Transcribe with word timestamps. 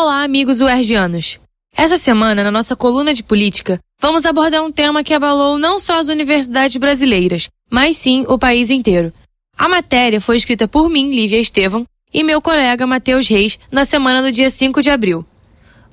Olá, 0.00 0.22
amigos 0.22 0.60
uergianos. 0.60 1.40
Essa 1.76 1.98
semana, 1.98 2.44
na 2.44 2.52
nossa 2.52 2.76
coluna 2.76 3.12
de 3.12 3.24
política, 3.24 3.80
vamos 4.00 4.24
abordar 4.24 4.62
um 4.62 4.70
tema 4.70 5.02
que 5.02 5.12
abalou 5.12 5.58
não 5.58 5.76
só 5.76 5.98
as 5.98 6.06
universidades 6.06 6.76
brasileiras, 6.76 7.48
mas 7.68 7.96
sim 7.96 8.24
o 8.28 8.38
país 8.38 8.70
inteiro. 8.70 9.12
A 9.58 9.68
matéria 9.68 10.20
foi 10.20 10.36
escrita 10.36 10.68
por 10.68 10.88
mim, 10.88 11.10
Lívia 11.10 11.40
Estevam, 11.40 11.84
e 12.14 12.22
meu 12.22 12.40
colega 12.40 12.86
Matheus 12.86 13.26
Reis 13.26 13.58
na 13.72 13.84
semana 13.84 14.22
do 14.22 14.30
dia 14.30 14.48
5 14.50 14.80
de 14.80 14.88
abril. 14.88 15.26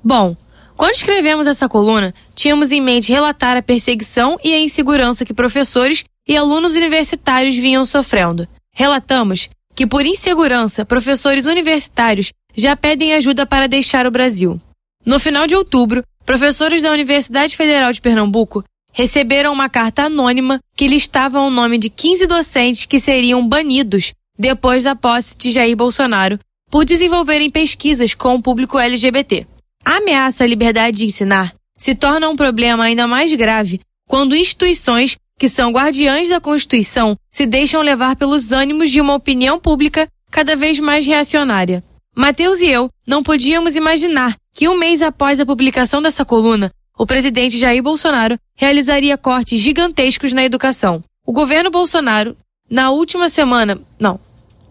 Bom, 0.03 0.37
quando 0.77 0.93
escrevemos 0.93 1.47
essa 1.47 1.67
coluna, 1.67 2.13
tínhamos 2.35 2.71
em 2.71 2.81
mente 2.81 3.11
relatar 3.11 3.57
a 3.57 3.63
perseguição 3.63 4.37
e 4.43 4.53
a 4.53 4.59
insegurança 4.59 5.25
que 5.25 5.33
professores 5.33 6.03
e 6.27 6.37
alunos 6.37 6.75
universitários 6.75 7.55
vinham 7.55 7.83
sofrendo. 7.83 8.47
Relatamos 8.71 9.49
que, 9.75 9.87
por 9.87 10.05
insegurança, 10.05 10.85
professores 10.85 11.47
universitários 11.47 12.31
já 12.55 12.75
pedem 12.75 13.13
ajuda 13.13 13.45
para 13.45 13.67
deixar 13.67 14.05
o 14.05 14.11
Brasil. 14.11 14.59
No 15.05 15.19
final 15.19 15.45
de 15.45 15.55
outubro, 15.55 16.03
professores 16.25 16.81
da 16.81 16.91
Universidade 16.91 17.55
Federal 17.55 17.91
de 17.91 18.01
Pernambuco 18.01 18.63
receberam 18.91 19.51
uma 19.51 19.69
carta 19.69 20.03
anônima 20.03 20.59
que 20.75 20.87
listava 20.87 21.41
o 21.41 21.49
nome 21.49 21.77
de 21.77 21.89
15 21.89 22.25
docentes 22.27 22.85
que 22.85 22.99
seriam 22.99 23.47
banidos 23.47 24.13
depois 24.39 24.83
da 24.83 24.95
posse 24.95 25.37
de 25.37 25.51
Jair 25.51 25.75
Bolsonaro 25.75 26.39
por 26.71 26.85
desenvolverem 26.85 27.49
pesquisas 27.49 28.15
com 28.15 28.35
o 28.35 28.41
público 28.41 28.79
LGBT. 28.79 29.45
A 29.83 29.97
ameaça 29.97 30.43
à 30.43 30.47
liberdade 30.47 30.97
de 30.97 31.05
ensinar 31.05 31.53
se 31.77 31.93
torna 31.93 32.29
um 32.29 32.35
problema 32.35 32.85
ainda 32.85 33.05
mais 33.05 33.33
grave 33.33 33.81
quando 34.07 34.35
instituições 34.35 35.17
que 35.37 35.49
são 35.49 35.71
guardiães 35.71 36.29
da 36.29 36.39
Constituição 36.39 37.17
se 37.29 37.45
deixam 37.45 37.81
levar 37.81 38.15
pelos 38.15 38.51
ânimos 38.51 38.89
de 38.89 39.01
uma 39.01 39.13
opinião 39.13 39.59
pública 39.59 40.07
cada 40.31 40.55
vez 40.55 40.79
mais 40.79 41.05
reacionária. 41.05 41.83
Mateus 42.15 42.61
e 42.61 42.67
eu 42.69 42.89
não 43.05 43.21
podíamos 43.21 43.75
imaginar 43.75 44.37
que 44.53 44.69
um 44.69 44.77
mês 44.77 45.01
após 45.01 45.39
a 45.41 45.45
publicação 45.45 46.01
dessa 46.01 46.23
coluna, 46.23 46.71
o 46.97 47.05
presidente 47.05 47.57
Jair 47.57 47.83
Bolsonaro 47.83 48.39
realizaria 48.55 49.17
cortes 49.17 49.59
gigantescos 49.59 50.31
na 50.31 50.45
educação. 50.45 51.03
O 51.25 51.33
governo 51.33 51.69
Bolsonaro, 51.69 52.37
na 52.69 52.89
última 52.89 53.29
semana, 53.29 53.81
não, 53.99 54.17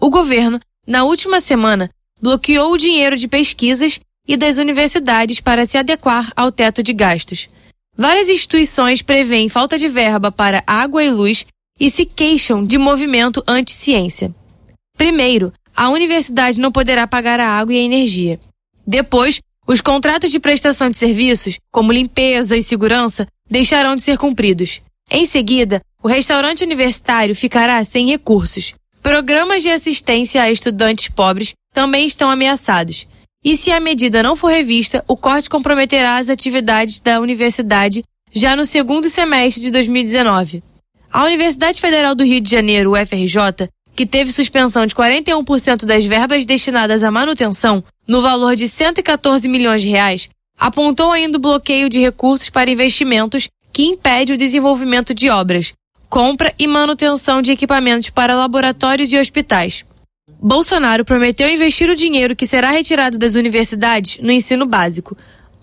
o 0.01 0.09
governo, 0.09 0.59
na 0.87 1.05
última 1.05 1.39
semana, 1.39 1.91
bloqueou 2.19 2.73
o 2.73 2.79
dinheiro 2.79 3.15
de 3.15 3.29
pesquisas 3.29 4.01
e 4.27 4.39
das 4.39 4.57
universidades 4.57 5.39
para 5.39 5.67
se 5.67 5.77
adequar 5.77 6.33
ao 6.35 6.51
teto 6.51 6.83
de 6.83 6.95
gastos. 6.95 7.51
Várias 7.95 8.31
instituições 8.31 9.03
prevêem 9.03 9.51
falta 9.51 9.79
de 9.79 9.87
verba 9.87 10.33
para 10.33 10.65
água 10.67 11.05
e 11.05 11.11
luz 11.11 11.45
e 11.79 11.91
se 11.91 12.07
queixam 12.07 12.65
de 12.65 12.79
movimento 12.79 13.45
anti-ciência. 13.47 14.35
Primeiro, 14.97 15.53
a 15.77 15.91
universidade 15.91 16.61
não 16.61 16.71
poderá 16.71 17.07
pagar 17.07 17.41
a 17.41 17.49
água 17.49 17.75
e 17.75 17.79
a 17.79 17.83
energia. 17.83 18.39
Depois, 18.87 19.41
os 19.67 19.81
contratos 19.81 20.31
de 20.31 20.39
prestação 20.39 20.91
de 20.91 20.97
serviços, 20.97 21.59
como 21.73 21.93
limpeza 21.93 22.57
e 22.57 22.63
segurança, 22.63 23.27
deixarão 23.51 23.97
de 23.97 24.03
ser 24.03 24.19
cumpridos. 24.19 24.81
Em 25.11 25.25
seguida, 25.25 25.81
o 26.03 26.09
restaurante 26.09 26.63
universitário 26.63 27.35
ficará 27.35 27.83
sem 27.85 28.09
recursos. 28.09 28.75
Programas 29.03 29.63
de 29.63 29.71
assistência 29.71 30.43
a 30.43 30.51
estudantes 30.51 31.09
pobres 31.09 31.55
também 31.73 32.07
estão 32.07 32.31
ameaçados. 32.31 33.07
E 33.45 33.57
se 33.57 33.71
a 33.71 33.81
medida 33.81 34.23
não 34.23 34.37
for 34.37 34.51
revista, 34.51 35.05
o 35.07 35.17
corte 35.17 35.51
comprometerá 35.51 36.17
as 36.17 36.29
atividades 36.29 37.01
da 37.01 37.21
universidade 37.21 38.03
já 38.33 38.57
no 38.57 38.65
segundo 38.65 39.09
semestre 39.09 39.63
de 39.63 39.71
2019. 39.71 40.63
A 41.13 41.25
Universidade 41.25 41.81
Federal 41.81 42.15
do 42.15 42.25
Rio 42.25 42.41
de 42.41 42.51
Janeiro, 42.51 42.93
UFRJ, 42.93 43.69
que 43.95 44.07
teve 44.07 44.33
suspensão 44.33 44.87
de 44.87 44.95
41% 44.95 45.85
das 45.85 46.05
verbas 46.05 46.45
destinadas 46.45 47.03
à 47.03 47.11
manutenção, 47.11 47.83
no 48.07 48.21
valor 48.21 48.57
de 48.57 48.69
114 48.69 49.49
milhões 49.49 49.83
de 49.83 49.89
reais, 49.89 50.29
apontou 50.59 51.11
ainda 51.11 51.39
o 51.39 51.41
bloqueio 51.41 51.89
de 51.89 52.01
recursos 52.01 52.51
para 52.51 52.71
investimentos 52.71 53.49
que 53.73 53.85
impede 53.85 54.33
o 54.33 54.39
desenvolvimento 54.39 55.15
de 55.15 55.29
obras, 55.31 55.73
compra 56.09 56.53
e 56.59 56.67
manutenção 56.67 57.43
de 57.43 57.53
equipamentos 57.53 58.11
para 58.11 58.37
laboratórios 58.37 59.13
e 59.13 59.19
hospitais. 59.19 59.85
Bolsonaro 60.41 61.05
prometeu 61.05 61.49
investir 61.49 61.91
o 61.91 61.97
dinheiro 61.97 62.37
que 62.37 62.47
será 62.47 62.71
retirado 62.71 63.19
das 63.19 63.35
universidades 63.35 64.19
no 64.19 64.31
ensino 64.31 64.67
básico, 64.67 65.17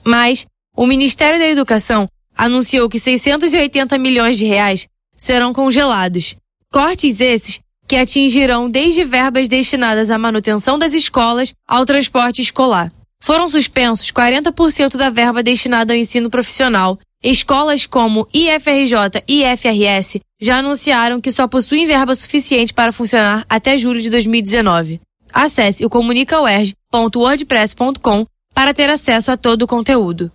mas 0.04 0.46
o 0.76 0.88
Ministério 0.88 1.40
da 1.40 1.48
Educação 1.48 2.10
anunciou 2.36 2.90
que 2.90 3.00
680 3.00 3.98
milhões 3.98 4.38
de 4.38 4.46
reais 4.46 4.88
serão 5.16 5.54
congelados. 5.54 6.36
Cortes 6.72 7.20
esses 7.20 7.60
que 7.92 7.98
atingirão 7.98 8.72
desde 8.72 9.04
verbas 9.04 9.50
destinadas 9.50 10.10
à 10.10 10.18
manutenção 10.18 10.80
das 10.80 10.94
escolas 10.94 11.54
ao 11.68 11.86
transporte 11.86 12.42
escolar. 12.42 12.90
Foram 13.20 13.50
suspensos 13.50 14.14
40% 14.14 14.96
da 14.96 15.10
verba 15.10 15.44
destinada 15.44 15.92
ao 15.92 16.00
ensino 16.00 16.30
profissional. 16.30 16.98
Escolas 17.22 17.86
como 17.86 18.26
IFRJ 18.34 19.26
e 19.28 19.44
IFRS 19.44 20.22
já 20.40 20.60
anunciaram 20.60 21.20
que 21.20 21.34
só 21.34 21.50
possuem 21.50 21.86
verba 21.86 22.16
suficiente 22.16 22.74
para 22.74 22.94
funcionar 22.94 23.46
até 23.50 23.78
julho 23.78 24.02
de 24.02 24.10
2019. 24.10 25.02
Acesse 25.34 25.86
o 25.86 25.90
comunicauerj.wordpress.com 25.90 28.26
para 28.54 28.74
ter 28.74 28.90
acesso 28.90 29.32
a 29.32 29.38
todo 29.38 29.64
o 29.64 29.68
conteúdo. 29.68 30.32